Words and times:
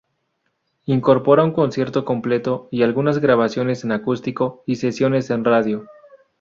Incorpora 0.87 1.43
un 1.43 1.51
concierto 1.53 2.05
completo 2.05 2.67
y 2.71 2.81
algunas 2.81 3.19
grabaciones 3.19 3.83
en 3.83 3.91
acústico 3.91 4.63
y 4.65 4.77
sesiones 4.77 5.29
en 5.29 5.43
radio. 5.45 5.85